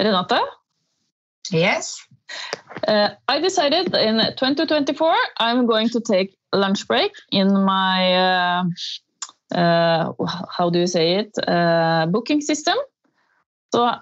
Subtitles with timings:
[0.00, 0.40] Renate.
[1.50, 2.06] Yes.
[2.86, 8.64] Uh, I decided in 2024 I'm going to take lunch break in my uh,
[9.54, 10.12] uh,
[10.50, 12.76] how do you say it uh, booking system.
[13.72, 13.94] So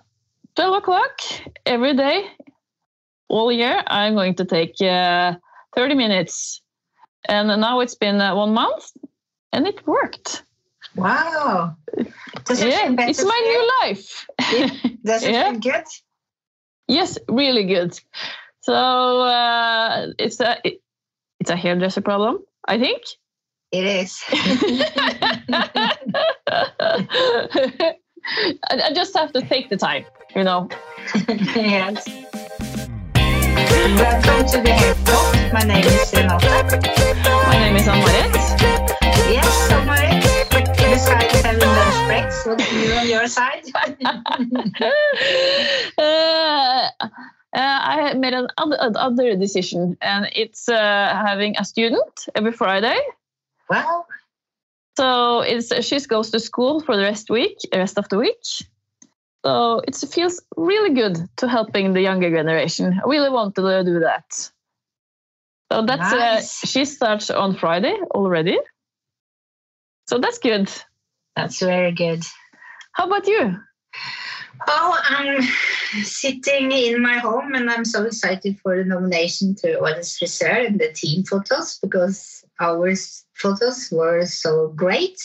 [0.56, 1.20] 12 o'clock
[1.64, 2.26] every day,
[3.28, 5.34] all year, I'm going to take uh,
[5.74, 6.62] 30 minutes.
[7.28, 8.92] And now it's been uh, one month
[9.52, 10.44] and it worked.
[10.96, 11.76] Wow.
[12.44, 14.26] Does it yeah, it's my new life.
[15.04, 15.50] Does it yeah.
[15.52, 15.84] feel good?
[16.88, 17.98] Yes, really good.
[18.60, 20.80] So uh, it's a it,
[21.40, 23.02] it's a hairdresser problem, I think.
[23.72, 24.22] It is.
[28.70, 30.04] I just have to take the time,
[30.34, 30.68] you know.
[31.54, 32.08] yes.
[33.96, 35.52] Welcome to the Hairtalk.
[35.52, 36.82] My name is Renate.
[37.46, 38.34] My name is Ann-Marit.
[39.30, 40.25] Yes,
[40.96, 41.44] Ann-Marit.
[41.44, 43.64] Having lunch breaks, new on your side?
[45.98, 47.08] uh, uh,
[47.52, 52.98] I made an other, other decision, and it's uh, having a student every Friday.
[53.68, 54.06] Wow.
[54.96, 58.42] So it's she goes to school for the rest week, rest of the week.
[59.44, 62.98] So it feels really good to helping the younger generation.
[63.04, 64.32] I really want to do that.
[65.70, 66.64] So that's uh, nice.
[66.64, 68.58] uh, she starts on Friday already.
[70.06, 70.70] So that's good.
[71.34, 72.22] That's very good.
[72.92, 73.56] How about you?
[74.68, 75.42] Oh, I'm
[76.02, 80.80] sitting in my home and I'm so excited for the nomination to Årets Frisør and
[80.80, 82.94] the team photos because our
[83.34, 85.18] photos were so great.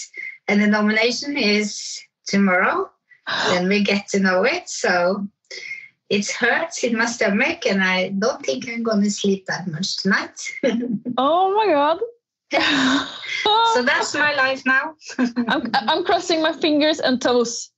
[0.48, 2.90] And the nomination is tomorrow.
[3.48, 4.68] then we get to know it.
[4.68, 5.28] So
[6.10, 9.98] it hurts in my stomach and I don't think I'm going to sleep that much
[9.98, 10.42] tonight.
[11.18, 12.00] oh my God.
[12.52, 14.96] So that's my life now.
[15.48, 17.72] I'm, I'm crossing my fingers and toes.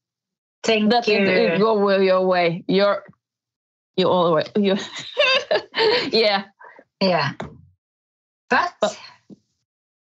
[0.63, 1.17] Thank that you.
[1.17, 2.63] It, it go your way.
[2.67, 3.03] You're
[3.95, 4.45] you all the way.
[4.57, 4.77] You
[6.11, 6.45] yeah.
[7.01, 7.33] Yeah.
[8.49, 8.99] But, but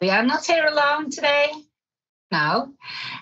[0.01, 1.53] we are not here alone today.
[2.33, 2.73] No.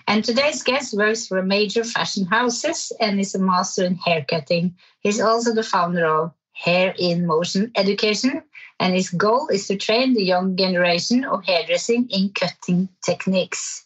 [0.07, 4.75] And today's guest works for major fashion houses and is a master in haircutting.
[4.99, 8.41] He's also the founder of Hair in Motion Education,
[8.79, 13.85] and his goal is to train the young generation of hairdressing in cutting techniques.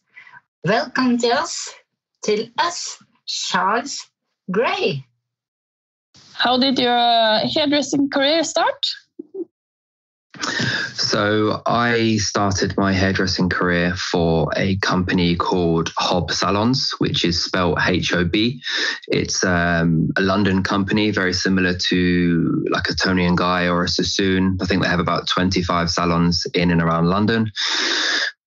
[0.63, 1.73] Welcome to us,
[2.23, 4.07] to us, Charles
[4.51, 5.05] Grey.
[6.33, 8.85] How did your uh, hairdressing career start?
[10.93, 17.79] So I started my hairdressing career for a company called Hob Salons, which is spelled
[17.83, 18.61] H-O-B.
[19.07, 23.87] It's um, a London company, very similar to like a Toni and Guy or a
[23.87, 24.57] Sassoon.
[24.61, 27.51] I think they have about 25 salons in and around London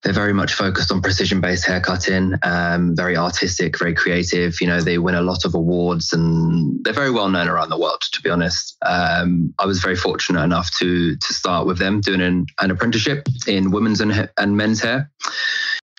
[0.02, 4.60] they're very much focused on precision based haircutting, um, very artistic, very creative.
[4.60, 7.78] You know, they win a lot of awards and they're very well known around the
[7.78, 8.76] world, to be honest.
[8.84, 13.28] Um, I was very fortunate enough to to start with them doing an, an apprenticeship
[13.46, 15.10] in women's and, and men's hair.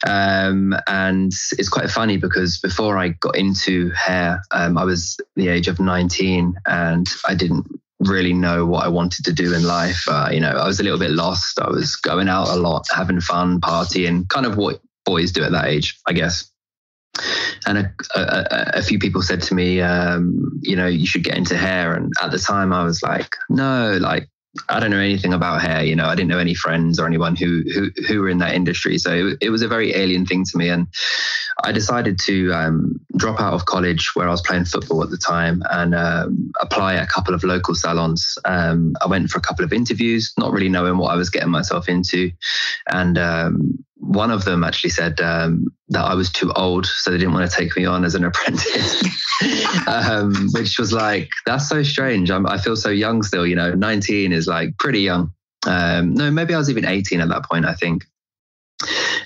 [0.06, 5.48] Um, and it's quite funny because before I got into hair, um, I was the
[5.48, 7.68] age of 19 and I didn't
[8.08, 10.04] really know what I wanted to do in life.
[10.08, 11.60] Uh, you know, I was a little bit lost.
[11.60, 15.52] I was going out a lot, having fun, partying, kind of what boys do at
[15.52, 16.50] that age, I guess.
[17.66, 21.38] And a, a, a few people said to me, um, you know, you should get
[21.38, 21.94] into hair.
[21.94, 24.30] And at the time, I was like, no, like
[24.70, 25.84] I don't know anything about hair.
[25.84, 28.54] You know, I didn't know any friends or anyone who who who were in that
[28.54, 29.00] industry.
[29.00, 30.88] So it, it was a very alien thing to me, and
[31.64, 35.18] I decided to um, drop out of college where I was playing football at the
[35.18, 38.38] time and um, apply at a couple of local salons.
[38.46, 41.50] Um, I went for a couple of interviews, not really knowing what I was getting
[41.50, 42.32] myself into,
[42.88, 47.18] and um, one of them actually said um, that I was too old, so they
[47.18, 49.04] didn't want to take me on as an apprentice,
[49.88, 52.30] um, which was like, that's so strange.
[52.30, 55.32] I'm, i feel so young still, you know, 19 is like pretty young.
[55.66, 58.06] Um, no, maybe I was even 18 at that point, I think.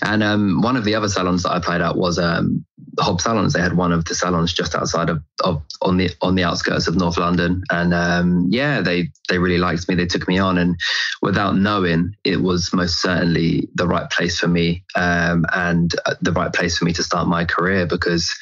[0.01, 2.65] And um, one of the other salons that I played at was um,
[2.99, 3.53] Hob Salons.
[3.53, 6.87] They had one of the salons just outside of, of on the on the outskirts
[6.87, 9.95] of North London, and um, yeah, they they really liked me.
[9.95, 10.75] They took me on, and
[11.21, 16.33] without knowing, it was most certainly the right place for me, um, and uh, the
[16.33, 18.33] right place for me to start my career because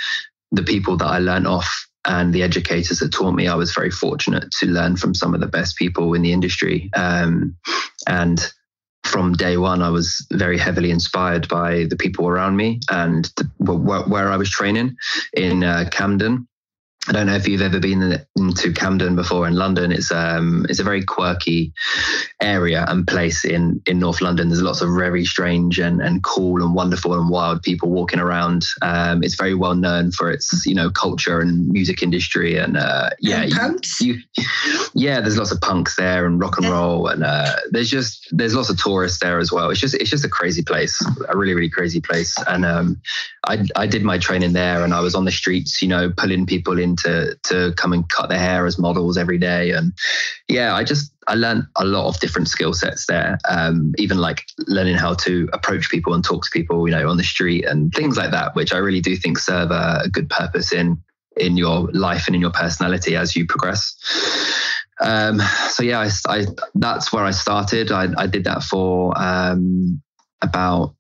[0.52, 3.92] the people that I learned off and the educators that taught me, I was very
[3.92, 6.92] fortunate to learn from some of the best people in the industry.
[6.96, 7.58] Um,
[8.08, 8.40] and
[9.06, 13.50] from day one, I was very heavily inspired by the people around me and the,
[13.58, 14.98] where, where, I was training
[15.34, 16.48] in uh, Camden.
[17.08, 19.92] I don't know if you've ever been into Camden before in London.
[19.92, 21.72] It's um it's a very quirky
[22.42, 24.50] area and place in in North London.
[24.50, 28.66] There's lots of very strange and, and cool and wonderful and wild people walking around.
[28.82, 33.12] Um, it's very well known for its you know culture and music industry and uh,
[33.20, 34.02] yeah And punks?
[34.02, 34.18] You,
[34.96, 38.56] yeah, there's lots of punks there and rock and roll and uh, there's just there's
[38.56, 39.70] lots of tourists there as well.
[39.70, 41.00] It's just it's just a crazy place,
[41.30, 42.36] a really really crazy place.
[42.48, 43.00] And um,
[43.46, 46.48] I I did my training there and I was on the streets, you know, pulling
[46.48, 49.72] people in to to come and cut their hair as models every day.
[49.72, 49.94] And
[50.48, 53.38] yeah, I just I learned a lot of different skill sets there.
[53.50, 57.18] Um, even like learning how to approach people and talk to people, you know, on
[57.18, 60.30] the street and things like that, which I really do think serve a, a good
[60.30, 61.02] purpose in
[61.38, 63.96] in your life and in your personality as you progress.
[65.02, 66.46] Um, so yeah, I, I,
[66.76, 67.92] that's where I started.
[67.92, 70.02] I, I did that for um,
[70.42, 70.96] about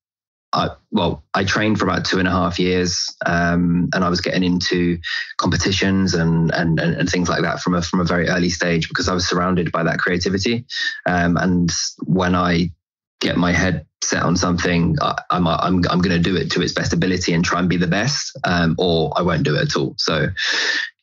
[0.56, 4.22] I, well, I trained for about two and a half years, um, and I was
[4.22, 4.98] getting into
[5.38, 9.10] competitions and, and and things like that from a from a very early stage because
[9.10, 10.66] I was surrounded by that creativity.
[11.06, 11.70] Um, and
[12.06, 12.72] when I
[13.20, 16.62] get my head set on something, I, I'm I'm I'm going to do it to
[16.62, 19.62] its best ability and try and be the best, um, or I won't do it
[19.64, 19.96] at all.
[19.98, 20.28] So,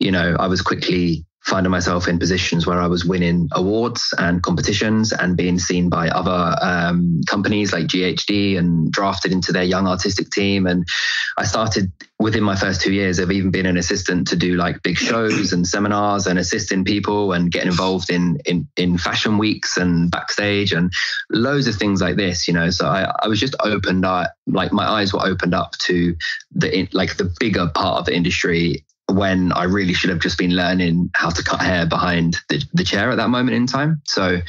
[0.00, 4.42] you know, I was quickly finding myself in positions where I was winning awards and
[4.42, 9.88] competitions and being seen by other um, companies like GHD and drafted into their young
[9.88, 10.66] artistic team.
[10.66, 10.86] And
[11.36, 11.90] I started
[12.20, 15.52] within my first two years of even being an assistant to do like big shows
[15.52, 20.72] and seminars and assisting people and getting involved in in in fashion weeks and backstage
[20.72, 20.92] and
[21.30, 22.46] loads of things like this.
[22.46, 25.72] You know, so I I was just opened up, like my eyes were opened up
[25.78, 26.14] to
[26.54, 28.84] the like the bigger part of the industry
[29.22, 32.82] when I really should have just been learning how to cut hair behind the, the
[32.82, 34.02] chair at that moment in time.
[34.04, 34.40] So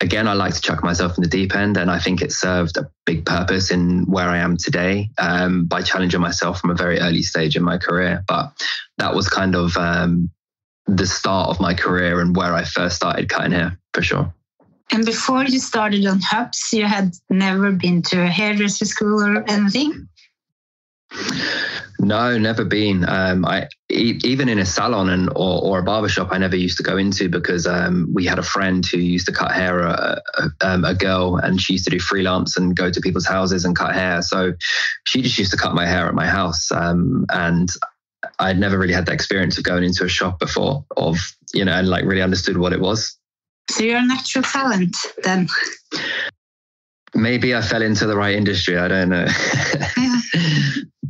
[0.00, 2.78] again, I like to chuck myself in the deep end, and I think it served
[2.78, 6.98] a big purpose in where I am today um, by challenging myself from a very
[6.98, 8.24] early stage in my career.
[8.26, 8.50] But
[8.96, 10.30] that was kind of um,
[10.86, 14.32] the start of my career and where I first started cutting hair for sure.
[14.90, 19.44] And before you started on Hubs, you had never been to a hairdresser school or
[19.50, 20.08] anything?
[22.08, 23.06] No, never been.
[23.06, 26.56] Um, I e- even in a salon and or, or a barber shop, I never
[26.56, 29.80] used to go into because um, we had a friend who used to cut hair,
[29.80, 33.26] a, a, um, a girl, and she used to do freelance and go to people's
[33.26, 34.22] houses and cut hair.
[34.22, 34.54] So
[35.06, 37.68] she just used to cut my hair at my house, um, and
[38.38, 41.18] I'd never really had the experience of going into a shop before, of
[41.52, 43.18] you know, and like really understood what it was.
[43.68, 45.46] So you're a natural talent then.
[47.14, 48.78] maybe I fell into the right industry.
[48.78, 49.26] I don't know.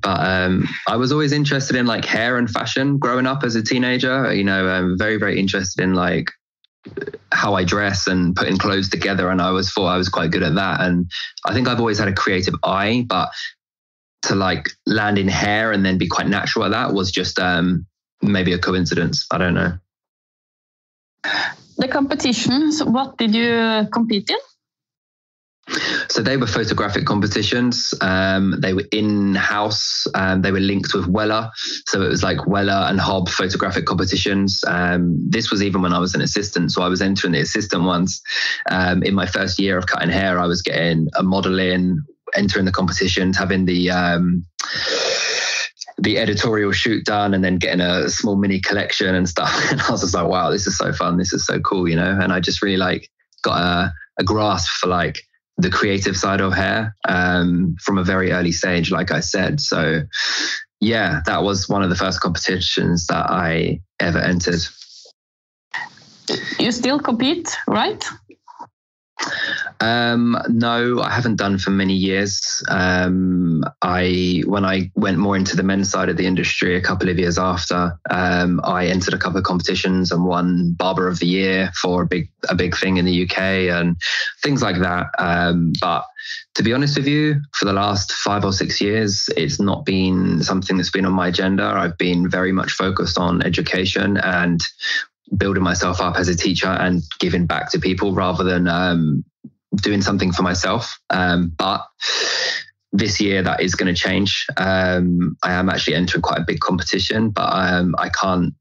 [0.01, 3.63] but um, I was always interested in like hair and fashion growing up as a
[3.63, 4.33] teenager.
[4.33, 6.31] You know, I'm very, very interested in like
[7.33, 9.31] how I dress and putting clothes together.
[9.31, 10.81] And I was thought I was quite good at that.
[10.81, 11.11] And
[11.45, 13.31] I think I've always had a creative eye, but
[14.23, 17.87] to like land in hair and then be quite natural at that was just um,
[18.23, 19.27] maybe a coincidence.
[19.31, 19.79] I don't know.
[21.77, 24.37] The competitions, what did you compete in?
[26.09, 27.93] So they were photographic competitions.
[28.01, 30.07] Um, they were in house.
[30.15, 31.51] Um, they were linked with Wella.
[31.87, 34.63] So it was like Wella and Hob photographic competitions.
[34.67, 36.73] Um, this was even when I was an assistant.
[36.73, 38.23] So I was entering the assistant ones.
[38.71, 42.05] Um, in my first year of cutting hair, I was getting a model in,
[42.35, 44.45] entering the competitions, having the um,
[45.99, 49.53] the editorial shoot done and then getting a small mini collection and stuff.
[49.71, 51.17] And I was just like, wow, this is so fun.
[51.17, 52.19] This is so cool, you know?
[52.21, 53.11] And I just really like
[53.43, 55.28] got a, a grasp for like
[55.59, 59.61] the creative side of hair um, from a very early stage, like I said.
[59.61, 60.03] So
[60.81, 64.61] yeah, that was one of the first competitions that I ever entered.
[66.59, 68.05] You still compete, right?
[69.81, 72.63] Um, no, I haven't done for many years.
[72.69, 77.09] Um, I when I went more into the men's side of the industry a couple
[77.09, 81.27] of years after, um, I entered a couple of competitions and won Barber of the
[81.27, 83.39] Year for a big a big thing in the UK
[83.71, 83.97] and
[84.43, 85.07] things like that.
[85.19, 86.05] Um, but
[86.57, 90.43] to be honest with you, for the last five or six years, it's not been
[90.43, 91.65] something that's been on my agenda.
[91.65, 94.61] I've been very much focused on education and
[95.37, 99.25] building myself up as a teacher and giving back to people rather than um,
[99.77, 100.99] doing something for myself.
[101.11, 101.85] Um, but
[102.93, 104.47] this year that is going to change.
[104.57, 108.55] Um, I am actually entering quite a big competition, but um, I can't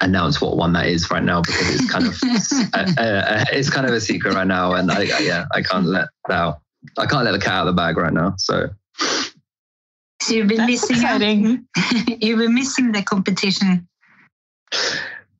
[0.00, 2.18] announce what one that is right now because it's kind of
[2.74, 5.86] uh, uh, it's kind of a secret right now, and I, I, yeah, I can't
[5.86, 6.60] let that out.
[6.98, 8.34] I can't let the cat out of the bag right now.
[8.38, 8.68] So
[10.20, 11.66] So you've been That's missing
[12.20, 13.86] you've been missing the competition.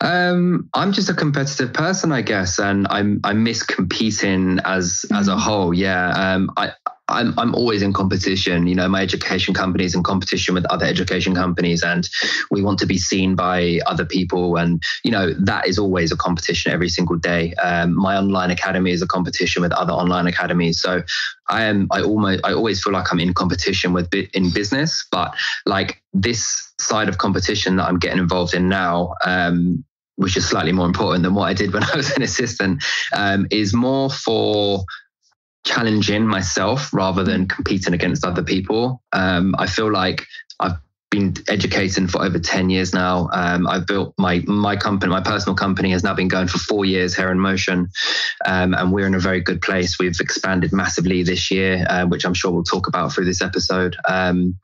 [0.04, 5.28] Um, I'm just a competitive person, I guess, and I'm I miss competing as as
[5.28, 5.40] a Mhm.
[5.40, 5.72] whole.
[5.74, 6.72] Yeah, um, I
[7.08, 8.66] I'm I'm always in competition.
[8.66, 12.06] You know, my education company is in competition with other education companies, and
[12.50, 14.56] we want to be seen by other people.
[14.56, 17.54] And you know, that is always a competition every single day.
[17.54, 20.82] Um, my online academy is a competition with other online academies.
[20.82, 21.02] So
[21.48, 25.34] I am I almost I always feel like I'm in competition with in business, but
[25.64, 29.14] like this side of competition that I'm getting involved in now.
[29.24, 29.82] Um,
[30.16, 32.82] which is slightly more important than what I did when I was an assistant,
[33.14, 34.84] um, is more for
[35.64, 39.02] challenging myself rather than competing against other people.
[39.12, 40.26] Um, I feel like
[40.60, 40.76] I've
[41.10, 43.28] been educating for over 10 years now.
[43.32, 46.84] Um, I've built my my company, my personal company has now been going for four
[46.84, 47.88] years, Hair in Motion,
[48.44, 49.98] um, and we're in a very good place.
[49.98, 53.96] We've expanded massively this year, uh, which I'm sure we'll talk about through this episode.
[54.08, 54.58] Um,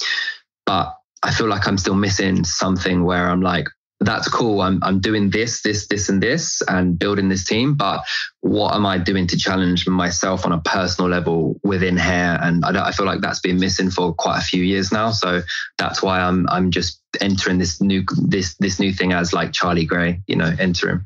[0.67, 3.69] but I feel like I'm still missing something where I'm like,
[4.01, 4.63] that's cool.
[4.63, 7.75] I'm I'm doing this, this, this, and this, and building this team.
[7.75, 8.03] But
[8.41, 12.39] what am I doing to challenge myself on a personal level within hair?
[12.41, 15.11] And I, I feel like that's been missing for quite a few years now.
[15.11, 15.43] So
[15.77, 19.87] that's why I'm I'm just entering this new this this new thing as like Charlie
[19.87, 21.05] Grey, you know, entering.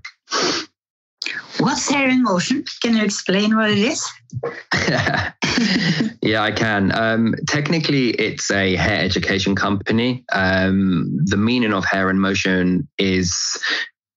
[1.58, 2.64] What's Hair in Motion?
[2.82, 4.06] Can you explain what it is?
[6.22, 6.92] yeah, I can.
[6.96, 10.24] Um, technically, it's a hair education company.
[10.32, 13.58] Um, the meaning of Hair in Motion is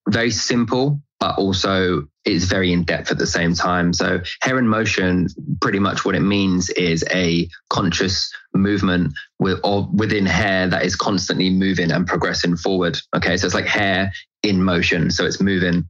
[0.09, 3.93] very simple, but also it's very in depth at the same time.
[3.93, 5.27] So, hair in motion,
[5.61, 10.95] pretty much what it means is a conscious movement with, or within hair that is
[10.95, 12.97] constantly moving and progressing forward.
[13.15, 14.11] Okay, so it's like hair
[14.43, 15.87] in motion, so it's moving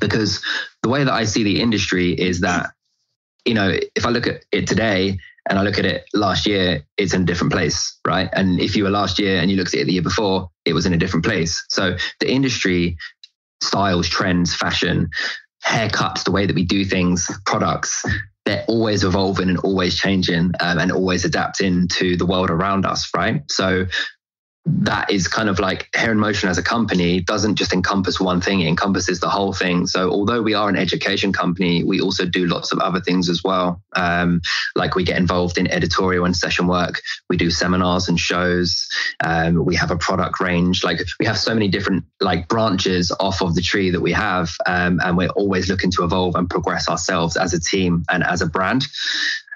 [0.00, 0.42] because
[0.82, 2.70] the way that I see the industry is that,
[3.44, 6.84] you know, if I look at it today and I look at it last year,
[6.96, 8.28] it's in a different place, right?
[8.32, 10.72] And if you were last year and you looked at it the year before, it
[10.72, 11.64] was in a different place.
[11.68, 12.96] So the industry,
[13.62, 15.10] styles, trends, fashion,
[15.64, 18.04] haircuts, the way that we do things, products,
[18.44, 23.08] they're always evolving and always changing um, and always adapting to the world around us,
[23.16, 23.42] right?
[23.50, 23.86] So
[24.64, 28.40] that is kind of like Hair in Motion as a company doesn't just encompass one
[28.40, 29.86] thing, it encompasses the whole thing.
[29.88, 33.42] So, although we are an education company, we also do lots of other things as
[33.42, 33.82] well.
[33.96, 34.40] Um,
[34.76, 38.88] like we get involved in editorial and session work, we do seminars and shows,
[39.24, 40.84] um, we have a product range.
[40.84, 44.54] Like, we have so many different like branches off of the tree that we have,
[44.66, 48.42] um, and we're always looking to evolve and progress ourselves as a team and as
[48.42, 48.86] a brand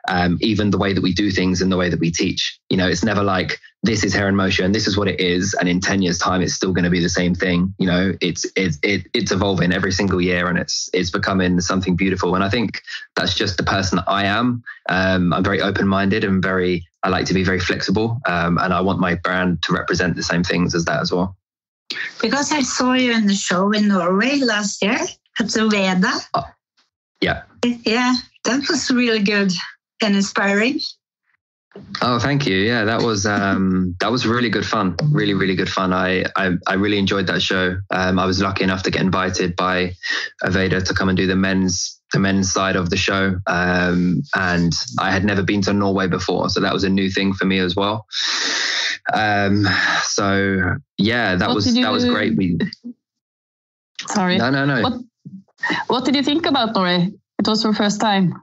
[0.09, 2.59] um, even the way that we do things and the way that we teach.
[2.71, 5.55] You know, it's never like this is hair in motion, this is what it is,
[5.55, 7.75] and in ten years' time, it's still going to be the same thing.
[7.79, 11.97] You know, it's it's it, it's evolving every single year, and it's it's becoming something
[11.97, 12.35] beautiful.
[12.35, 12.83] And I think
[13.15, 14.63] that's just the person that I am.
[14.89, 18.75] Um, I'm very open minded and very I like to be very flexible, um, and
[18.75, 21.37] I want my brand to represent the same things as that as well.
[22.21, 24.99] Because I saw you in the show in Norway last year
[25.39, 26.27] at the Aveda.
[26.35, 26.43] Uh,
[27.21, 27.43] yeah.
[27.65, 28.15] Yeah,
[28.45, 29.53] that was really good
[30.03, 30.81] and inspiring.
[32.03, 32.57] Oh, thank you.
[32.57, 34.97] Yeah, that was um, that was really good fun.
[35.11, 35.93] Really, really good fun.
[35.93, 37.77] I I, I really enjoyed that show.
[37.91, 39.93] Um, I was lucky enough to get invited by
[40.43, 44.73] Aveda to come and do the men's the men's side of the show, um, and
[44.99, 47.59] I had never been to Norway before, so that was a new thing for me
[47.59, 48.07] as well.
[49.13, 49.67] Um,
[50.03, 52.37] so yeah, that what was that was great.
[52.37, 52.59] We
[54.09, 54.83] sorry, no, no, no.
[54.83, 55.01] What,
[55.89, 57.11] what did you think about Norway?
[57.39, 58.35] It was your first time.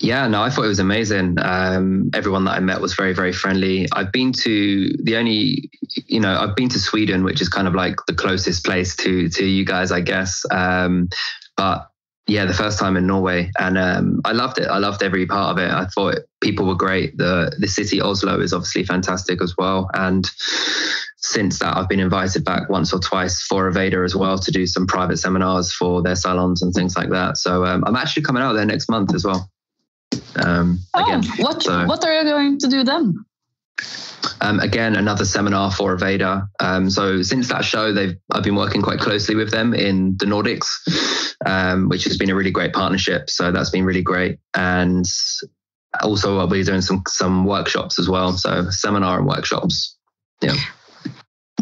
[0.00, 1.36] Yeah, no, I thought it was amazing.
[1.42, 3.86] Um, everyone that I met was very, very friendly.
[3.92, 5.70] I've been to the only,
[6.06, 9.28] you know, I've been to Sweden, which is kind of like the closest place to
[9.28, 10.42] to you guys, I guess.
[10.50, 11.10] Um,
[11.54, 11.90] but
[12.26, 14.68] yeah, the first time in Norway, and um, I loved it.
[14.68, 15.70] I loved every part of it.
[15.70, 17.18] I thought people were great.
[17.18, 20.24] the The city Oslo is obviously fantastic as well, and
[21.18, 24.66] since that, I've been invited back once or twice for Aveda as well to do
[24.66, 27.36] some private seminars for their salons and things like that.
[27.36, 29.49] So um, I'm actually coming out there next month as well.
[30.36, 33.24] Um, oh, again, what so, what are you going to do then?
[34.40, 36.48] Um, again, another seminar for Aveda.
[36.60, 40.26] Um, so since that show, they've I've been working quite closely with them in the
[40.26, 40.66] Nordics,
[41.46, 43.30] um, which has been a really great partnership.
[43.30, 44.38] So that's been really great.
[44.54, 45.04] And
[46.02, 48.32] also, I'll be doing some some workshops as well.
[48.32, 49.96] So seminar and workshops.
[50.42, 50.56] Yeah.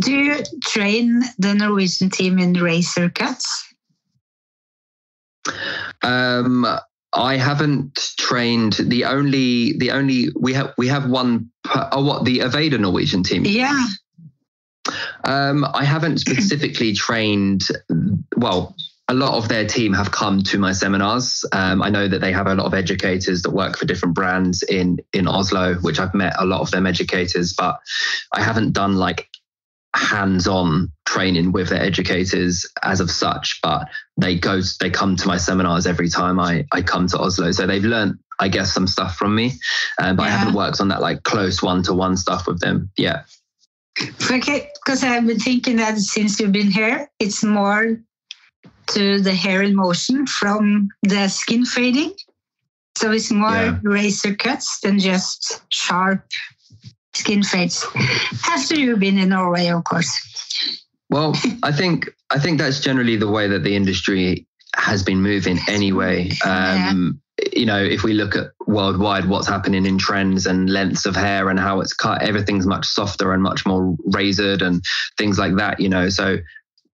[0.01, 3.75] Do you train the Norwegian team in razor cuts?
[6.03, 6.67] Um,
[7.13, 12.41] I haven't trained the only the only we have we have one oh what the
[12.41, 13.45] Aveda Norwegian team?
[13.45, 13.87] Yeah.
[15.25, 17.63] Um, I haven't specifically trained
[18.37, 18.77] well
[19.11, 21.43] a lot of their team have come to my seminars.
[21.53, 24.63] Um, I know that they have a lot of educators that work for different brands
[24.63, 27.81] in in Oslo which I've met a lot of them educators but
[28.33, 29.28] I haven't done like
[29.99, 35.37] hands-on training with their educators as of such, but they go they come to my
[35.37, 37.51] seminars every time I I come to Oslo.
[37.53, 39.53] So they've learned I guess some stuff from me,
[40.01, 40.29] um, but yeah.
[40.29, 43.27] I haven't worked on that like close one-to-one stuff with them yet.
[44.31, 47.99] Okay, because I've been thinking that since you've been here, it's more
[48.89, 52.13] to the hair in motion from the skin fading.
[52.97, 53.79] So it's more yeah.
[53.83, 56.25] razor cuts than just sharp
[57.19, 57.85] skin fades.
[58.47, 60.11] After you've been in Norway, of course.
[61.11, 64.47] Well, I think I think that's generally the way that the industry
[64.77, 66.31] has been moving anyway.
[66.45, 67.49] Um, yeah.
[67.55, 71.49] You know, if we look at worldwide, what's happening in trends and lengths of hair
[71.49, 74.83] and how it's cut, everything's much softer and much more razored and
[75.17, 75.81] things like that.
[75.81, 76.39] You know, so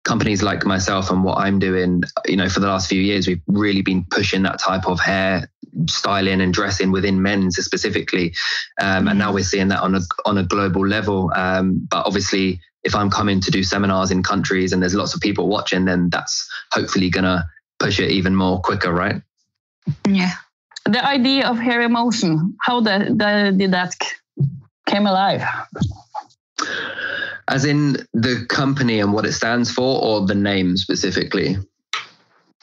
[0.10, 3.44] companies like myself and what I'm doing, you know, for the last few years, we've
[3.46, 5.52] really been pushing that type of hair
[5.86, 8.34] styling and dressing within men's specifically,
[8.82, 11.32] um, and now we're seeing that on a on a global level.
[11.36, 15.22] Um, but obviously, if I'm coming to do seminars in countries and there's lots of
[15.22, 17.48] people watching, then that's hopefully gonna
[17.78, 19.22] push it even more quicker, right?
[20.08, 20.32] Yeah.
[20.86, 23.94] The idea of hair emotion, how the, the, did that
[24.88, 25.44] came alive?
[27.48, 31.58] As in the company and what it stands for, or the name specifically?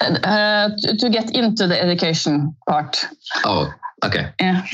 [0.00, 3.04] Uh, to, to get into the education part.
[3.44, 3.72] Oh,
[4.04, 4.30] okay.
[4.38, 4.66] Yeah.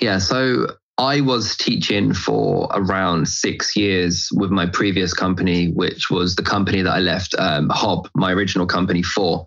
[0.00, 0.18] Yeah.
[0.18, 6.42] So I was teaching for around six years with my previous company, which was the
[6.42, 9.46] company that I left um, Hob, my original company, for.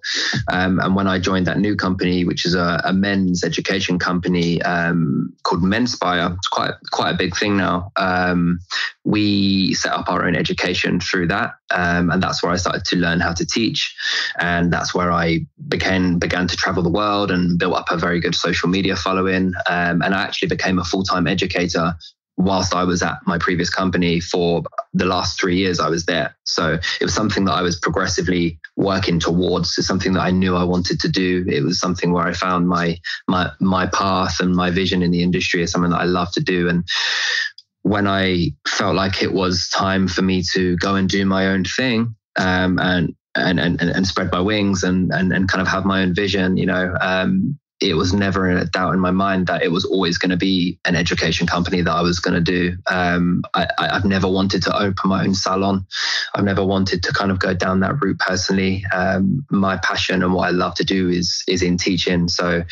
[0.50, 4.62] Um, and when I joined that new company, which is a, a men's education company
[4.62, 7.91] um, called Menspire, it's quite quite a big thing now.
[7.98, 8.60] Um,
[9.03, 12.96] we set up our own education through that, um, and that's where I started to
[12.96, 13.96] learn how to teach,
[14.40, 18.20] and that's where I began began to travel the world and built up a very
[18.20, 19.54] good social media following.
[19.70, 21.94] Um, and I actually became a full time educator
[22.38, 24.63] whilst I was at my previous company for
[24.94, 26.36] the last three years I was there.
[26.44, 29.78] So it was something that I was progressively working towards.
[29.78, 31.46] It's something that I knew I wanted to do.
[31.48, 35.24] It was something where I found my my my path and my vision in the
[35.24, 36.68] industry is something that I love to do.
[36.68, 36.84] And
[37.84, 41.66] when I felt like it was time for me to go and do my own
[41.66, 45.86] thing um, and and, and and spread my wings and, and and kind of have
[45.86, 49.64] my own vision, you know, um, it was never a doubt in my mind that
[49.64, 52.78] it was always going to be an education company that I was going to do.
[52.90, 55.86] Um, I, have never wanted to open my own salon.
[56.36, 58.86] I've never wanted to kind of go down that route personally.
[58.94, 62.28] Um, my passion and what I love to do is is in teaching.
[62.28, 62.63] So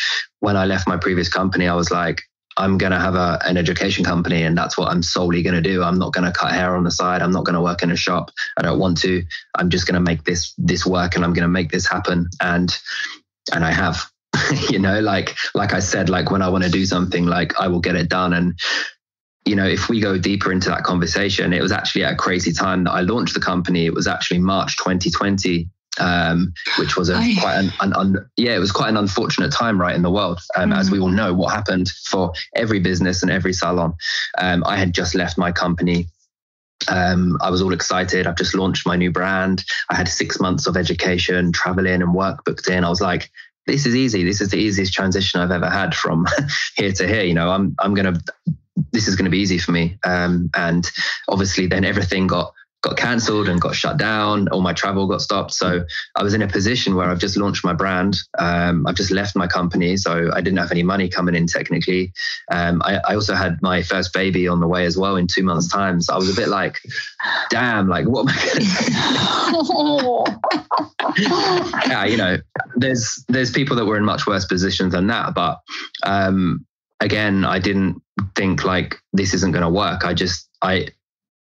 [0.42, 2.22] when I left my previous company, I was like,
[2.60, 5.62] I'm going to have a, an education company and that's what I'm solely going to
[5.62, 5.82] do.
[5.82, 7.22] I'm not going to cut hair on the side.
[7.22, 8.32] I'm not going to work in a shop.
[8.58, 9.24] I don't want to.
[9.56, 12.30] I'm just going to make this this work and I'm going to make this happen.
[12.42, 12.78] And
[13.54, 14.06] and I have.
[14.70, 17.68] you know, like like I said, like when I want to do something, like I
[17.68, 18.34] will get it done.
[18.34, 18.60] And
[19.46, 22.54] you know, if we go deeper into that conversation, it was actually at a crazy
[22.54, 23.88] time that I launched the company.
[23.88, 25.68] It was actually March 2020,
[26.00, 27.36] um, which was a I...
[27.40, 30.40] quite an, an, an, yeah, it was quite an unfortunate time, right, in the world.
[30.56, 30.80] Um, mm-hmm.
[30.80, 33.96] As we all know, what happened for every business and every salon.
[34.38, 36.08] Um, I had just left my company.
[36.88, 38.26] Um, I was all excited.
[38.26, 39.66] I've just launched my new brand.
[39.90, 42.84] I had six months of education, traveling, and work booked in.
[42.84, 43.30] I was like,
[43.68, 44.24] this is easy.
[44.24, 46.26] This is the easiest transition I've ever had from
[46.76, 47.24] here to here.
[47.24, 48.20] You know, I'm I'm gonna
[48.92, 49.98] this is gonna be easy for me.
[50.04, 50.90] Um, and
[51.28, 54.48] obviously, then everything got got cancelled and got shut down.
[54.50, 55.54] All my travel got stopped.
[55.54, 58.18] So I was in a position where I've just launched my brand.
[58.38, 62.14] Um, I've just left my company, so I didn't have any money coming in technically.
[62.52, 65.44] Um, I, I, also had my first baby on the way as well in two
[65.44, 66.00] months' time.
[66.00, 66.80] So I was a bit like,
[67.50, 68.66] damn, like what am I going
[71.16, 72.38] to Yeah, you know,
[72.76, 75.60] there's there's people that were in much worse positions than that, but
[76.06, 76.66] um,
[77.02, 78.02] again, I didn't
[78.36, 80.06] think like this isn't going to work.
[80.06, 80.90] I just I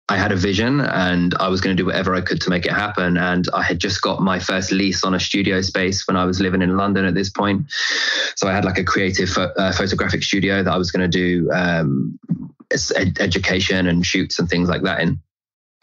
[0.09, 2.65] I had a vision and I was going to do whatever I could to make
[2.65, 3.17] it happen.
[3.17, 6.39] And I had just got my first lease on a studio space when I was
[6.39, 7.69] living in London at this point.
[8.35, 11.51] So I had like a creative uh, photographic studio that I was going to do
[11.51, 12.17] um,
[12.95, 15.19] ed- education and shoots and things like that in.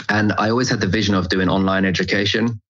[0.08, 2.60] And I always had the vision of doing online education.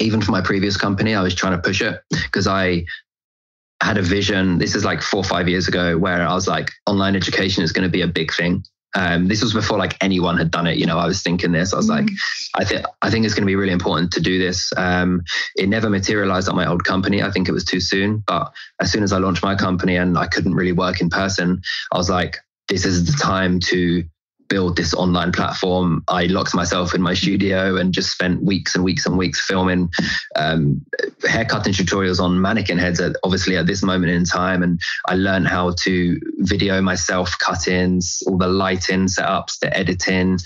[0.00, 2.84] Even for my previous company, I was trying to push it because I
[3.80, 4.58] had a vision.
[4.58, 7.70] This is like four or five years ago where I was like, online education is
[7.70, 8.64] going to be a big thing.
[8.94, 10.78] Um, this was before like anyone had done it.
[10.78, 11.72] You know, I was thinking this.
[11.72, 12.06] I was mm-hmm.
[12.06, 12.14] like,
[12.54, 14.72] I think I think it's going to be really important to do this.
[14.76, 15.22] Um,
[15.56, 17.22] it never materialized at my old company.
[17.22, 18.24] I think it was too soon.
[18.26, 21.60] But as soon as I launched my company and I couldn't really work in person,
[21.92, 24.04] I was like, this is the time to
[24.48, 26.02] build this online platform.
[26.08, 29.90] I locked myself in my studio and just spent weeks and weeks and weeks filming
[30.36, 30.84] um,
[31.26, 34.62] haircutting tutorials on mannequin heads, at, obviously at this moment in time.
[34.62, 40.38] And I learned how to video myself cut ins, all the lighting setups, the editing.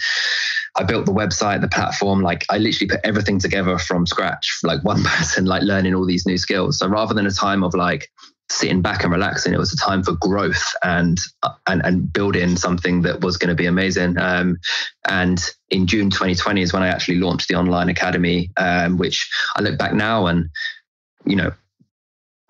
[0.77, 2.23] I built the website, the platform.
[2.23, 6.27] Like I literally put everything together from scratch, like one person, like learning all these
[6.27, 6.79] new skills.
[6.79, 8.11] So rather than a time of like
[8.53, 9.53] sitting back and relaxing.
[9.53, 11.19] It was a time for growth and
[11.67, 14.19] and and building something that was going to be amazing.
[14.19, 14.59] Um,
[15.09, 19.63] and in June 2020 is when I actually launched the online academy, um, which I
[19.63, 20.51] look back now and
[21.25, 21.53] you know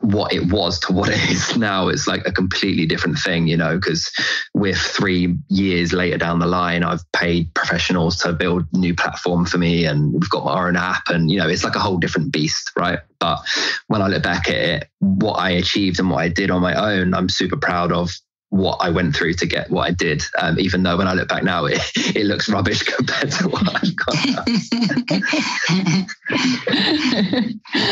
[0.02, 3.56] what it was to what it is now is like a completely different thing, you
[3.56, 4.10] know, because
[4.52, 9.58] we're three years later down the line, I've paid professionals to build new platform for
[9.58, 12.32] me and we've got our own app and, you know, it's like a whole different
[12.32, 12.98] beast, right?
[13.20, 13.38] But
[13.86, 16.74] when I look back at it, what I achieved and what I did on my
[16.74, 18.12] own, I'm super proud of
[18.52, 20.22] what I went through to get what I did.
[20.38, 21.80] Um, even though when I look back now, it,
[22.14, 24.46] it looks rubbish compared to what I've got.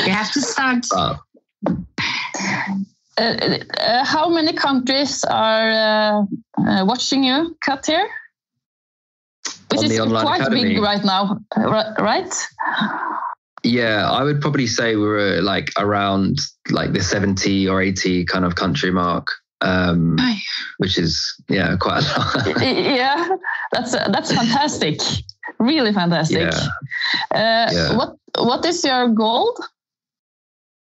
[0.07, 0.87] you have to start.
[0.91, 1.21] But,
[3.19, 6.23] uh, uh, how many countries are uh,
[6.59, 8.09] uh watching you, Kat here?
[9.71, 10.75] Which is quite Academy.
[10.75, 12.35] big right now, right?
[13.63, 16.39] Yeah, I would probably say we're like around
[16.71, 19.29] like the 70 or 80 kind of country mark.
[19.63, 20.17] Um,
[20.79, 22.63] which is yeah quite a lot.
[22.63, 23.29] yeah,
[23.73, 24.99] that's that's fantastic,
[25.59, 26.51] really fantastic.
[26.51, 26.67] Yeah.
[27.31, 27.97] Uh, yeah.
[27.97, 29.55] What what is your goal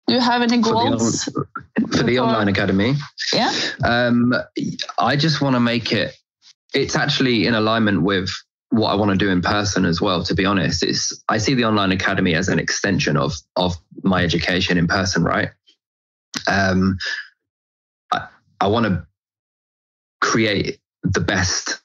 [0.07, 2.95] do you have any goals for the, for the online academy?
[3.33, 3.53] Yeah.
[3.85, 4.35] Um,
[4.99, 6.15] I just want to make it.
[6.75, 8.31] It's actually in alignment with
[8.71, 10.25] what I want to do in person as well.
[10.25, 14.25] To be honest, it's I see the online academy as an extension of of my
[14.25, 15.23] education in person.
[15.23, 15.51] Right.
[16.47, 16.99] Um,
[18.13, 18.29] I,
[18.61, 19.07] I want to
[20.21, 21.82] create the best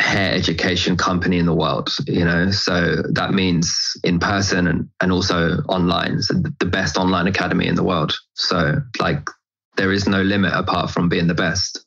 [0.00, 5.10] hair education company in the world you know so that means in person and, and
[5.10, 9.28] also online so the best online academy in the world so like
[9.76, 11.86] there is no limit apart from being the best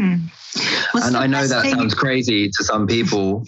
[0.00, 0.20] mm.
[0.94, 1.76] and i know that thing?
[1.76, 3.44] sounds crazy to some people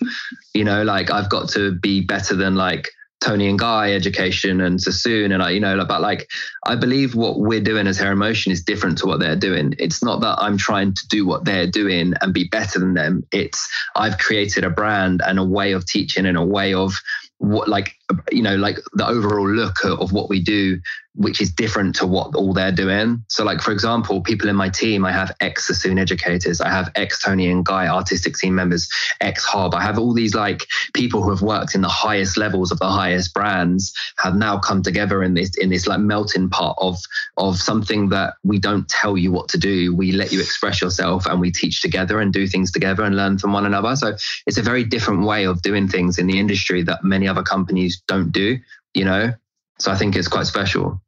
[0.54, 2.88] you know like i've got to be better than like
[3.20, 6.28] Toni and Guy education and Sassoon and I, you know, but like
[6.64, 9.74] I believe what we're doing as Hair in Motion is different to what they're doing.
[9.78, 13.26] It's not that I'm trying to do what they're doing and be better than them.
[13.32, 16.94] It's I've created a brand and a way of teaching and a way of
[17.38, 17.97] what like
[18.30, 20.80] you know like the overall look of what we do
[21.14, 23.24] which is different to what all they're doing.
[23.28, 26.90] So like for example people in my team i have ex sassoon educators i have
[26.94, 28.88] ex toni and guy artistic team members
[29.20, 32.70] ex hob i have all these like people who have worked in the highest levels
[32.70, 36.76] of the highest brands have now come together in this in this like melting pot
[36.78, 36.98] of
[37.36, 39.94] of something that we don't tell you what to do.
[39.94, 43.38] We let you express yourself and we teach together and do things together and learn
[43.38, 43.94] from one another.
[43.96, 44.16] So
[44.46, 47.97] it's a very different way of doing things in the industry that many other companies
[48.06, 48.58] don't do,
[48.94, 49.32] you know?
[49.78, 51.00] So I think it's quite special.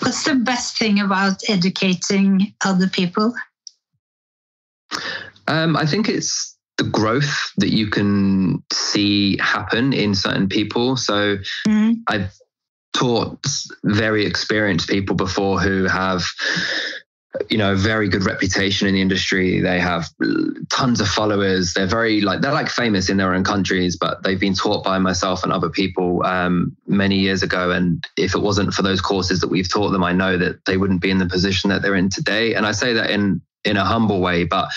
[0.00, 3.34] What's the best thing about educating other people?
[5.46, 10.96] Um, I think it's the growth that you can see happen in certain people.
[10.96, 11.36] So
[11.68, 11.92] mm-hmm.
[12.08, 12.32] I've
[12.94, 13.46] taught
[13.84, 16.24] very experienced people before who have
[17.48, 19.60] you know, very good reputation in the industry.
[19.60, 20.08] They have
[20.68, 21.74] tons of followers.
[21.74, 24.98] They're very like they're like famous in their own countries, but they've been taught by
[24.98, 27.70] myself and other people um, many years ago.
[27.70, 30.76] And if it wasn't for those courses that we've taught them, I know that they
[30.76, 32.54] wouldn't be in the position that they're in today.
[32.54, 34.68] And I say that in in a humble way, but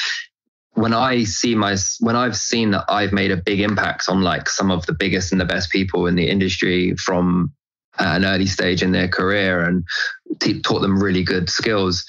[0.74, 4.48] when I see my when I've seen that I've made a big impact on like
[4.48, 7.52] some of the biggest and the best people in the industry from
[7.98, 9.86] an early stage in their career and
[10.64, 12.06] taught them really good skills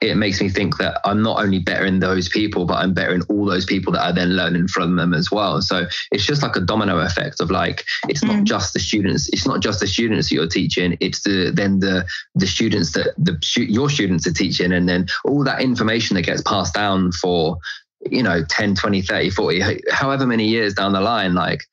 [0.00, 3.14] it makes me think that I'm not only better in those people, but I'm better
[3.14, 5.60] in all those people that are then learning from them as well.
[5.60, 8.44] So it's just like a domino effect of like it's not mm.
[8.44, 12.06] just the students, it's not just the students that you're teaching, it's the then the
[12.34, 16.42] the students that the your students are teaching, and then all that information that gets
[16.42, 17.58] passed down for
[18.10, 21.64] you know 10, 20, 30, 40, however many years down the line, like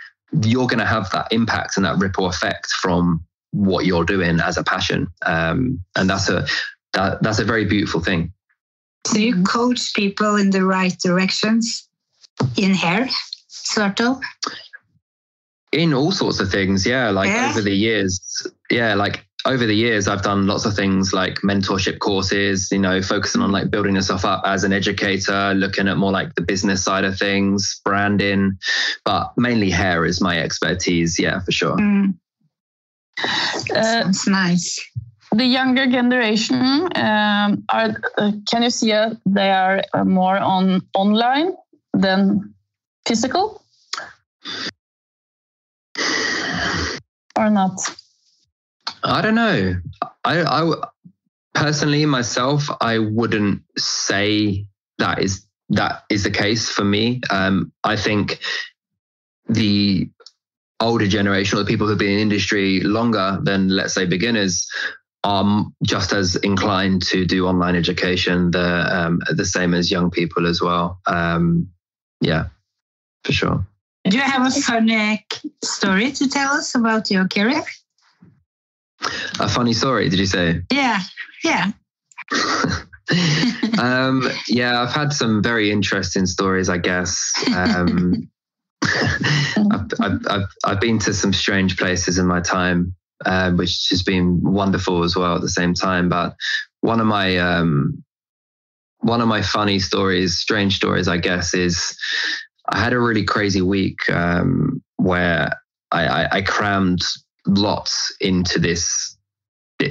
[0.44, 4.58] you're going to have that impact and that ripple effect from what you're doing as
[4.58, 6.46] a passion um, and that's a
[6.98, 8.34] that, that's a very beautiful thing.
[9.06, 11.88] So you coach people in the right directions
[12.58, 13.08] in hair,
[13.48, 14.20] sort of?
[15.72, 17.10] In all sorts of things, yeah.
[17.12, 17.50] Like yeah.
[17.50, 22.00] over the years, yeah, like over the years, I've done lots of things like mentorship
[22.00, 26.12] courses, you know, focusing on like building yourself up as an educator, looking at more
[26.12, 28.58] like the business side of things, branding,
[29.06, 31.20] but mainly hair is my expertise.
[31.20, 31.78] Yeah, for sure.
[31.78, 32.16] Mm.
[33.72, 34.80] Uh, Sounds nice
[35.32, 40.82] the younger generation um, are uh, can you see uh, they are uh, more on
[40.96, 41.54] online
[41.94, 42.54] than
[43.06, 43.62] physical?
[47.38, 47.80] Or not?
[49.04, 49.76] I don't know.
[50.24, 50.74] I i
[51.54, 54.68] personally myself i wouldn't say
[55.00, 57.22] that is that is the case for me.
[57.30, 58.40] Um, I think
[59.50, 60.10] the
[60.80, 64.68] older generation or the people who've been in industry longer than let's say beginners
[65.28, 70.48] are just as inclined to do online education the um, the same as young people
[70.48, 71.00] as well.
[71.06, 71.70] Um,
[72.22, 72.46] yeah
[73.24, 73.68] for sure.
[74.06, 75.26] Do you have a funny
[75.64, 77.64] story to tell us about your career?
[79.40, 80.62] A funny story did you say?
[80.72, 81.02] Yeah
[81.44, 81.72] yeah.
[83.80, 87.32] Um, yeah i've had some very interesting stories i guess.
[87.56, 88.30] Um,
[88.84, 94.42] I've, I've, I've, been to some strange places in my time, um, which has been
[94.42, 96.10] wonderful as well at the same time.
[96.10, 96.36] But
[96.82, 98.04] one of my um,
[99.00, 101.98] one of my funny stories, strange stories, I guess, is
[102.70, 105.50] I had a really crazy week um, where
[105.92, 107.02] I, I, I crammed
[107.46, 109.16] lots into this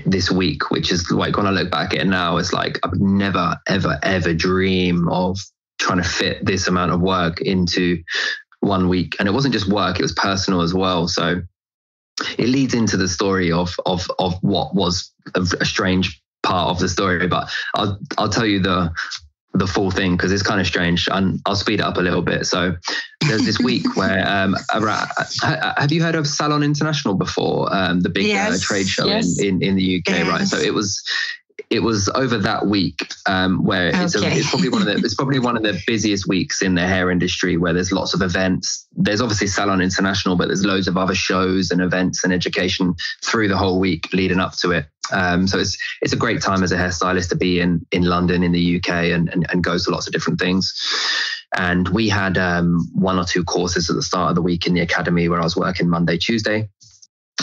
[0.04, 2.88] this week, which is like when I look back at it now, it's like I
[2.88, 5.38] would never, ever, ever dream of
[5.78, 8.02] trying to fit this amount of work into
[8.60, 11.06] one week, and it wasn't just work; it was personal as well.
[11.06, 11.42] So
[12.38, 16.88] it leads into the story of of of what was a, strange part of the
[16.88, 17.26] story.
[17.26, 18.92] But I'll I'll tell you the
[19.54, 22.22] the full thing because it's kind of strange and I'll speed it up a little
[22.22, 22.46] bit.
[22.46, 22.76] So
[23.26, 27.74] there's this week where um, have you heard of Salon International before?
[27.74, 28.56] Um, the big uh, yes.
[28.56, 29.40] uh, trade show yes.
[29.40, 30.28] in, in, in the UK, yes.
[30.28, 30.46] right?
[30.46, 31.02] So it was
[31.70, 34.04] it was over that week um, where okay.
[34.04, 36.74] it's, a, it's, probably one of the it's probably one of the busiest weeks in
[36.74, 38.86] the hair industry where there's lots of events.
[38.92, 43.48] There's obviously Salon International, but there's loads of other shows and events and education through
[43.48, 44.86] the whole week leading up to it.
[45.12, 48.42] Um, so it's it's a great time as a hairstylist to be in in London
[48.42, 50.74] in the UK and and, and go to lots of different things.
[51.56, 54.74] And we had um, one or two courses at the start of the week in
[54.74, 56.68] the academy where I was working Monday, Tuesday.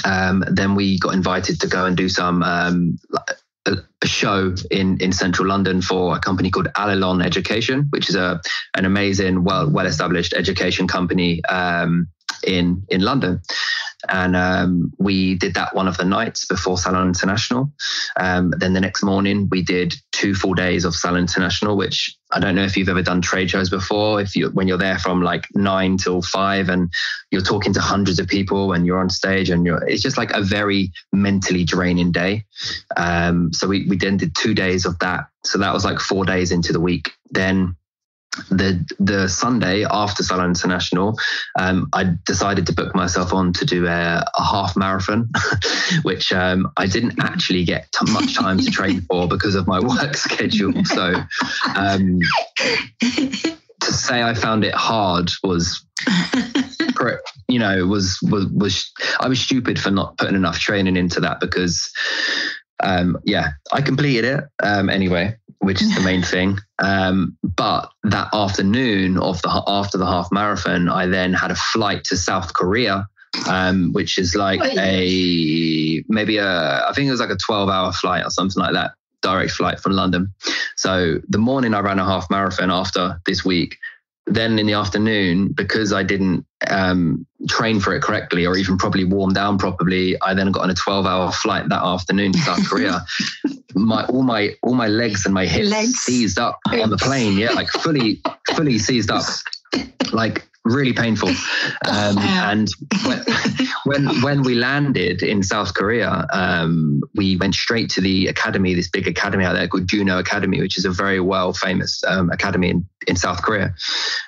[0.05, 2.99] Um, then we got invited to go and do some um,
[3.65, 8.41] a, show in in central London for a company called Alilon Education, which is a
[8.75, 12.07] an amazing, well well established education company um,
[12.43, 13.41] in in London
[14.09, 17.71] and um, we did that one of the nights before Salon International.
[18.19, 22.39] Um, then the next morning we did two full days of Salon International, which I
[22.39, 24.19] don't know if you've ever done trade shows before.
[24.19, 26.91] If you when you're there from like nine till five and
[27.31, 30.31] you're talking to hundreds of people and you're on stage and you're it's just like
[30.31, 32.45] a very mentally draining day.
[32.97, 35.27] Um, so we we then did two days of that.
[35.45, 37.11] So that was like four days into the week.
[37.31, 37.75] Then
[38.49, 41.17] the the Sunday after Salon International,
[41.59, 45.29] um, I decided to book myself on to do a, a half marathon,
[46.03, 49.79] which um, I didn't actually get t- much time to train for because of my
[49.81, 50.73] work schedule.
[50.85, 51.13] So,
[51.75, 52.19] um,
[52.99, 55.85] to say I found it hard was,
[57.47, 61.39] you know, was was was I was stupid for not putting enough training into that
[61.39, 61.91] because,
[62.81, 66.59] um, yeah, I completed it um, anyway which is the main thing.
[66.79, 72.03] Um, but that afternoon of the after the half marathon, I then had a flight
[72.05, 73.07] to South Korea,
[73.49, 77.91] um, which is like a maybe a I think it was like a twelve hour
[77.91, 80.33] flight or something like that, direct flight from London.
[80.75, 83.77] So the morning I ran a half marathon after this week,
[84.25, 89.03] then in the afternoon, because I didn't um, train for it correctly or even probably
[89.03, 92.67] warm down properly, I then got on a 12 hour flight that afternoon to South
[92.67, 93.05] Korea.
[93.75, 95.99] my all my all my legs and my hips legs.
[95.99, 97.37] seized up on the plane.
[97.37, 98.21] Yeah, like fully
[98.55, 99.25] fully seized up.
[100.11, 101.29] Like really painful.
[101.85, 102.69] Um, and
[103.05, 103.23] when,
[103.83, 108.89] when, when we landed in South Korea, um, we went straight to the academy, this
[108.89, 112.69] big academy out there called Juno Academy, which is a very well famous um, academy
[112.69, 113.75] in, in South Korea.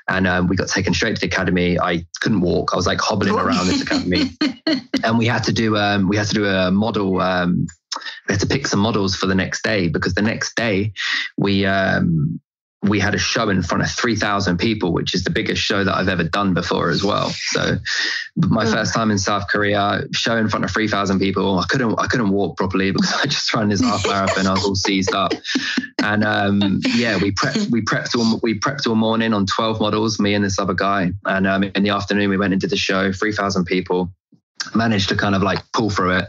[0.09, 1.79] And um, we got taken straight to the academy.
[1.79, 2.73] I couldn't walk.
[2.73, 4.31] I was like hobbling around this academy,
[5.03, 7.67] and we had to do um, we had to do a model um,
[8.27, 10.91] we had to pick some models for the next day because the next day
[11.37, 12.39] we um,
[12.87, 15.95] we had a show in front of 3,000 people, which is the biggest show that
[15.95, 17.29] I've ever done before as well.
[17.29, 17.77] So
[18.35, 21.59] my first time in South Korea, show in front of 3,000 people.
[21.59, 24.47] I couldn't, I couldn't walk properly because I just ran this half marathon.
[24.47, 25.33] I was all seized up.
[26.03, 30.19] And um, yeah, we prepped, we prepped, all, we prepped all morning on 12 models,
[30.19, 31.11] me and this other guy.
[31.25, 34.11] And um, in the afternoon, we went into the show, 3,000 people
[34.73, 36.25] managed to kind of like pull through it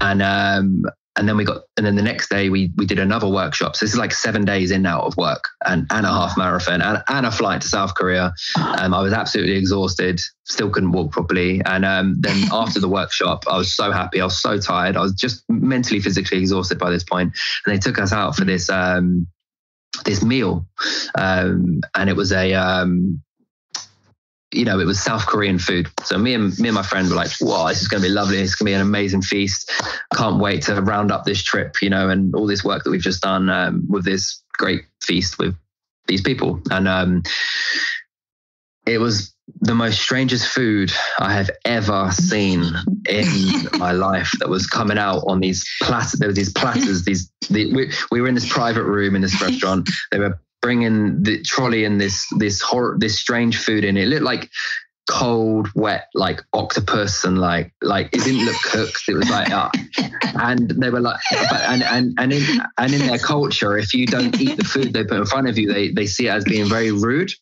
[0.00, 0.84] and um,
[1.16, 3.76] and then we got and then the next day we we did another workshop.
[3.76, 6.80] So this is like seven days in now of work and and a half marathon
[6.80, 8.32] and, and a flight to south korea.
[8.56, 11.60] Um, i was absolutely exhausted still couldn't walk properly.
[11.64, 14.20] And um, then after the workshop i was so happy.
[14.20, 14.96] I was so tired.
[14.96, 17.34] I was just mentally physically exhausted by this point.
[17.66, 19.26] And they took us out for this um,
[20.04, 20.66] this meal.
[21.16, 23.22] Um, and it was a um,
[24.52, 25.88] you know, it was South Korean food.
[26.04, 28.12] So me and me and my friend were like, "Wow, this is going to be
[28.12, 28.38] lovely.
[28.38, 29.70] It's going to be an amazing feast.
[30.14, 33.00] Can't wait to round up this trip, you know, and all this work that we've
[33.00, 35.56] just done um, with this great feast with
[36.06, 37.22] these people, and um,
[38.86, 42.64] it was the most strangest food I have ever seen
[43.08, 43.26] in
[43.78, 46.18] my life that was coming out on these platters.
[46.18, 47.04] There were these platters.
[47.04, 49.88] These the, we, we were in this private room in this restaurant.
[50.10, 53.96] They were bringing the trolley and this this horror this strange food in.
[53.96, 54.48] It looked like
[55.10, 59.02] cold, wet, like octopus, and like like it didn't look cooked.
[59.08, 59.68] It was like, uh,
[60.22, 64.40] and they were like, and and and in and in their culture, if you don't
[64.40, 66.68] eat the food they put in front of you, they they see it as being
[66.68, 67.32] very rude.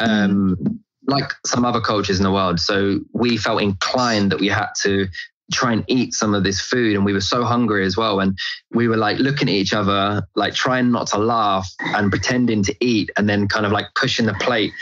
[0.00, 2.60] Um, like some other cultures in the world.
[2.60, 5.08] So we felt inclined that we had to
[5.52, 8.38] try and eat some of this food and we were so hungry as well and
[8.72, 12.74] we were like looking at each other like trying not to laugh and pretending to
[12.80, 14.72] eat and then kind of like pushing the plate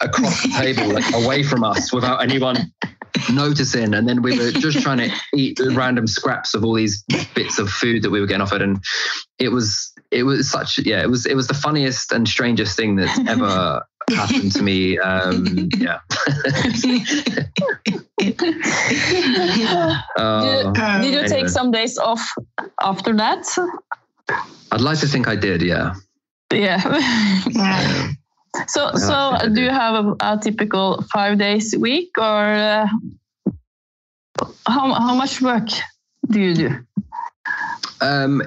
[0.00, 2.56] across the table like away from us without anyone
[3.32, 7.58] noticing and then we were just trying to eat random scraps of all these bits
[7.58, 8.82] of food that we were getting offered and
[9.38, 12.96] it was it was such yeah it was it was the funniest and strangest thing
[12.96, 16.00] that's ever happened to me um yeah
[20.16, 21.28] uh, did, did, you anyway.
[21.28, 22.24] take some days off
[22.82, 23.44] after that
[24.72, 25.94] i'd like to think i did yeah
[26.54, 28.10] yeah, yeah.
[28.68, 32.86] So, so do you have a, a, typical five days a week, or uh,
[34.66, 35.68] how how much work
[36.30, 36.70] do you do?
[38.00, 38.42] Um,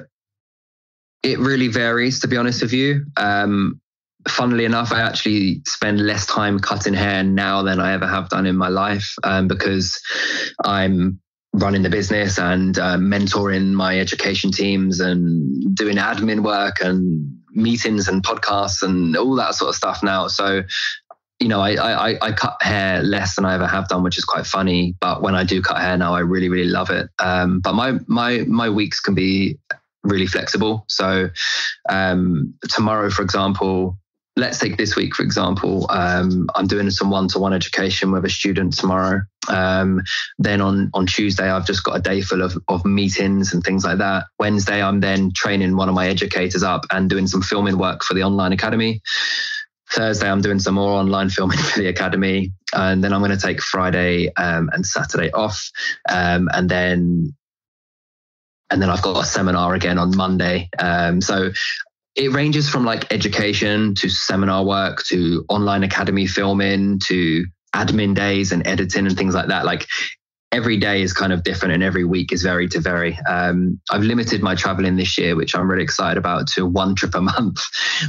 [1.24, 3.06] it really varies, to be honest with you.
[3.18, 3.82] Um,
[4.30, 8.46] funnily enough, I actually spend less time cutting hair now than I ever have done
[8.46, 10.00] in my life um, because
[10.64, 11.20] I'm
[11.54, 18.08] running the business and uh, mentoring my education teams and doing admin work and meetings
[18.08, 20.28] and podcasts and all that sort of stuff now.
[20.28, 20.64] So,
[21.40, 24.26] you know, I, I, I cut hair less than I ever have done, which is
[24.26, 24.96] quite funny.
[25.00, 27.10] But when I do cut hair now, I really, really love it.
[27.20, 29.58] Um, but my my my weeks can be
[30.04, 30.86] really flexible.
[30.88, 31.30] So
[31.90, 33.98] um, tomorrow, for example,
[34.38, 35.88] let's take this week for example.
[35.90, 39.22] Um, i'm doing some one-to-one education with a student tomorrow.
[39.50, 40.02] Um,
[40.38, 43.84] then on on tuesday i've just got a day full of, of meetings and things
[43.84, 44.26] like that.
[44.40, 48.14] Wednesday i'm then training one of my educators up and doing some filming work for
[48.14, 49.02] the online academy.
[49.92, 52.54] Thursday i'm doing some more online filming for the academy.
[52.74, 55.72] And then i'm going to take friday um, and saturday off.
[56.10, 57.34] Um, and then
[58.70, 60.70] and then I've got a seminar again on Monday.
[60.78, 61.52] Um, so
[62.18, 68.52] it ranges from like education to seminar work to online academy filming to admin days
[68.52, 69.66] and editing and things like that.
[69.66, 69.86] Like
[70.52, 73.18] every day is kind of different and every week is very to vary.
[73.30, 77.14] Um, I've limited my traveling this year, which I'm really excited about, to one trip
[77.14, 77.60] a month,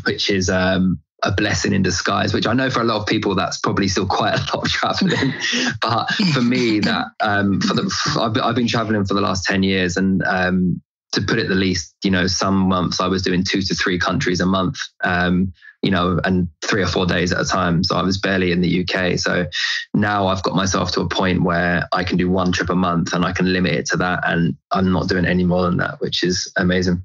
[0.05, 2.33] which is um, a blessing in disguise.
[2.33, 4.69] Which I know for a lot of people that's probably still quite a lot of
[4.71, 5.35] traveling,
[5.83, 9.99] but for me, that um, for the I've, been traveling for the last ten years,
[9.99, 10.81] and um,
[11.13, 13.99] to put it the least, you know, some months I was doing two to three
[13.99, 17.83] countries a month, um, you know, and three or four days at a time.
[17.85, 19.19] So I was barely in the UK.
[19.19, 19.47] So
[19.95, 23.15] now I've got myself to a point where I can do one trip a month
[23.15, 24.21] and I can limit it to that.
[24.25, 27.03] And I'm not doing any more than that, which is amazing.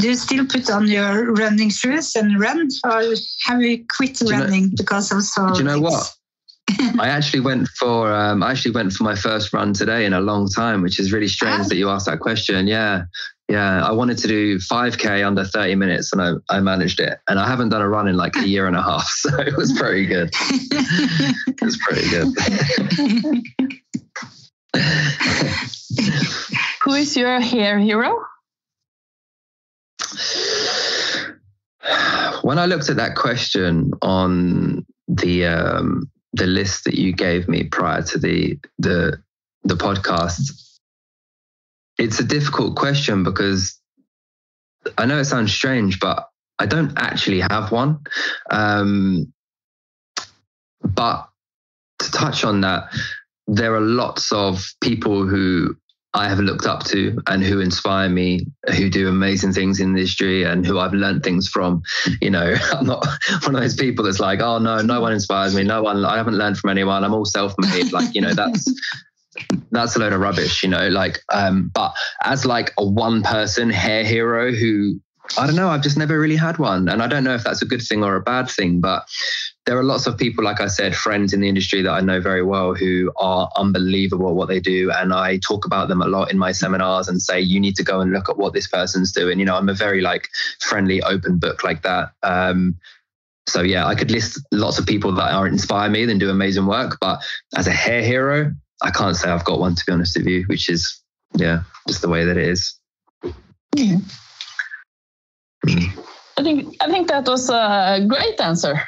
[0.00, 3.14] Do you still put on your running shoes and run, or
[3.44, 5.52] have you quit running know, because of so?
[5.52, 6.12] Do you know what?
[6.68, 10.20] I actually went for um, I actually went for my first run today in a
[10.20, 12.66] long time, which is really strange that you asked that question.
[12.66, 13.04] Yeah,
[13.48, 13.84] yeah.
[13.84, 17.18] I wanted to do 5k under 30 minutes, and I, I managed it.
[17.28, 19.56] And I haven't done a run in like a year and a half, so it
[19.56, 20.30] was pretty good.
[20.40, 22.28] it was pretty good.
[26.84, 28.12] Who is your hair hero?
[32.42, 37.64] When I looked at that question on the um, the list that you gave me
[37.64, 39.22] prior to the the
[39.64, 40.52] the podcast.
[41.98, 43.78] It's a difficult question because
[44.98, 48.00] i know it sounds strange but i don't actually have one.
[48.50, 49.32] Um,
[50.82, 51.28] but
[52.00, 52.88] to touch on that
[53.46, 55.76] there are lots of people who
[56.14, 58.46] I have looked up to and who inspire me,
[58.76, 61.82] who do amazing things in the industry and who I've learned things from.
[62.20, 63.06] You know, I'm not
[63.42, 65.62] one of those people that's like, oh no, no one inspires me.
[65.62, 67.04] No one, I haven't learned from anyone.
[67.04, 67.92] I'm all self-made.
[67.92, 68.72] like, you know, that's
[69.70, 71.94] that's a load of rubbish, you know, like um, but
[72.24, 75.00] as like a one person hair hero who
[75.38, 75.68] I don't know.
[75.68, 76.88] I've just never really had one.
[76.88, 79.06] And I don't know if that's a good thing or a bad thing, but
[79.64, 82.20] there are lots of people, like I said, friends in the industry that I know
[82.20, 84.90] very well who are unbelievable at what they do.
[84.90, 87.84] And I talk about them a lot in my seminars and say, you need to
[87.84, 89.38] go and look at what this person's doing.
[89.38, 90.28] You know, I'm a very like
[90.60, 92.10] friendly, open book like that.
[92.24, 92.76] Um,
[93.46, 96.66] so yeah, I could list lots of people that are inspire me and do amazing
[96.66, 96.98] work.
[97.00, 97.22] But
[97.56, 98.52] as a hair hero,
[98.82, 101.00] I can't say I've got one to be honest with you, which is
[101.36, 102.74] yeah, just the way that it is.
[103.76, 103.98] Yeah.
[105.66, 106.04] Mm.
[106.36, 108.80] I think I think that was a great answer.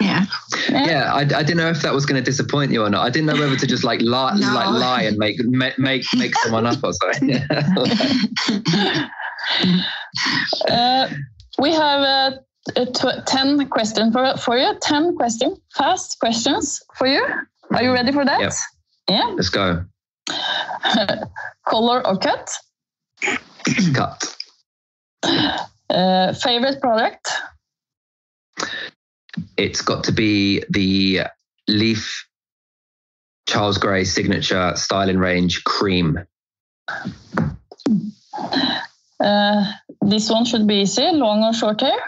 [0.00, 0.26] Yeah.
[0.68, 3.04] Yeah, I, I didn't know if that was going to disappoint you or not.
[3.06, 4.52] I didn't know whether to just like lie, No.
[4.52, 7.40] like lie and make make make, make someone up or something.
[10.68, 11.08] Uh,
[11.58, 12.36] we have uh,
[12.76, 14.74] uh, tw- 10 questions for, for you.
[14.80, 17.24] 10 questions, fast questions for you.
[17.72, 18.40] Are you ready for that?
[18.40, 18.52] Yep.
[19.08, 19.32] Yeah.
[19.36, 19.84] Let's go.
[21.68, 22.50] Color or cut?
[23.94, 24.36] Cut.
[25.90, 27.28] Uh, favorite product?
[29.56, 31.22] It's got to be the
[31.68, 32.26] Leaf
[33.48, 36.18] Charles Grey signature styling range cream.
[39.18, 41.10] Uh, this one should be easy.
[41.12, 41.98] Long or short hair?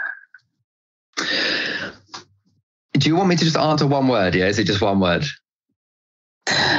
[2.92, 4.34] Do you want me to just answer one word?
[4.34, 5.24] Yeah, is it just one word?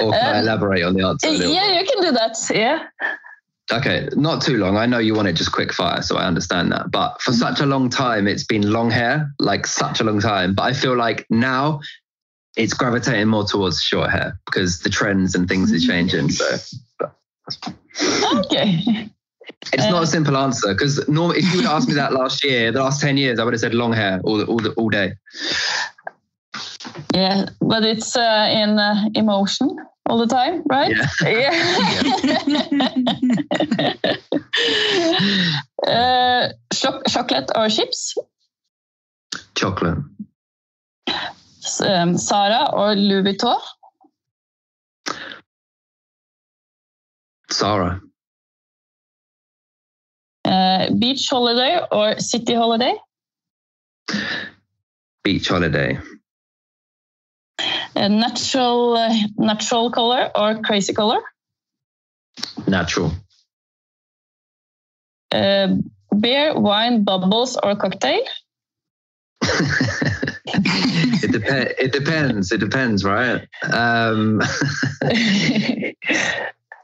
[0.01, 1.28] Or can I Um, elaborate on the answer?
[1.28, 1.53] a little?
[1.53, 2.36] Yeah, you can do that.
[2.53, 2.84] Yeah.
[3.72, 4.78] Okay, not too long.
[4.78, 6.89] I know you want it just quick fire, so I understand that.
[6.89, 10.55] But for such a long time, it's been long hair, like such a long time.
[10.55, 11.82] But I feel like now
[12.57, 16.30] it's gravitating more towards short hair because the trends and things are changing.
[16.30, 16.57] So
[18.38, 19.09] Okay.
[19.74, 22.72] it's not a simple answer because norm- if you would ask me that last year,
[22.72, 25.13] the last 10 years, I would have said long hair all, all, all day.
[27.13, 29.78] Yeah, but it's uh, in uh, emotion
[30.10, 30.91] all the time, right?
[31.22, 31.53] Yeah.
[35.88, 38.16] uh, choc- chocolate or chips?
[39.55, 39.99] Chocolate.
[41.82, 43.60] Um, Zara or Louis Vuitton?
[47.51, 48.01] Zara.
[50.45, 52.95] Uh, beach holiday or city holiday?
[55.24, 55.99] Beach holiday.
[57.95, 61.19] Uh, natural, uh, natural color or crazy color?
[62.67, 63.11] Natural.
[65.31, 65.75] Uh,
[66.19, 68.21] beer, wine, bubbles or cocktail?
[70.53, 72.51] it, dep- it depends.
[72.51, 73.47] It depends, right?
[73.71, 74.41] Um,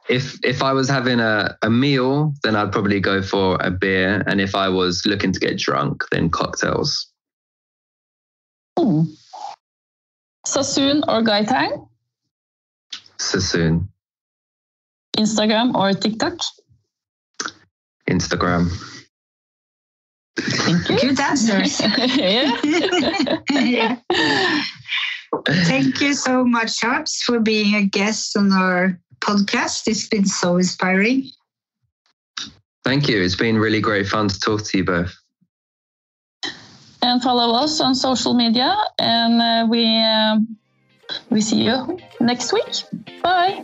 [0.10, 4.24] if if I was having a, a meal, then I'd probably go for a beer.
[4.28, 7.08] And if I was looking to get drunk, then cocktails.
[8.78, 9.04] Hmm.
[10.46, 11.88] Sassoon or Gaitang?
[13.18, 13.90] Sassoon.
[15.18, 16.40] Instagram or TikTok?
[18.10, 18.70] Instagram.
[20.38, 21.00] Thank you.
[21.00, 21.82] Good answers.
[22.16, 22.60] yeah.
[23.52, 23.98] yeah.
[25.48, 29.88] Thank you so much, Harps, for being a guest on our podcast.
[29.88, 31.30] It's been so inspiring.
[32.84, 33.22] Thank you.
[33.22, 35.16] It's been really great fun to talk to you both.
[37.06, 40.58] And follow us on social media, and uh, we um,
[41.30, 42.82] we see you next week.
[43.22, 43.64] Bye.